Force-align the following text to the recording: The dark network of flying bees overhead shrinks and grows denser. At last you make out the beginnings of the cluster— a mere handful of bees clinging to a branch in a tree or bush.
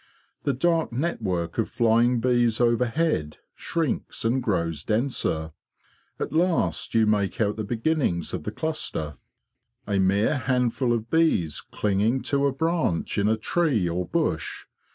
The 0.45 0.53
dark 0.53 0.91
network 0.91 1.59
of 1.59 1.69
flying 1.69 2.19
bees 2.19 2.59
overhead 2.59 3.37
shrinks 3.53 4.25
and 4.25 4.41
grows 4.41 4.83
denser. 4.83 5.51
At 6.19 6.33
last 6.33 6.95
you 6.95 7.05
make 7.05 7.39
out 7.39 7.55
the 7.55 7.63
beginnings 7.63 8.33
of 8.33 8.41
the 8.43 8.51
cluster— 8.51 9.17
a 9.85 9.99
mere 9.99 10.37
handful 10.37 10.91
of 10.91 11.11
bees 11.11 11.61
clinging 11.69 12.23
to 12.33 12.47
a 12.47 12.51
branch 12.51 13.19
in 13.19 13.27
a 13.27 13.37
tree 13.37 13.87
or 13.87 14.07
bush. 14.07 14.65